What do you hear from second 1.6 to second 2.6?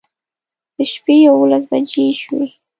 بجې شوې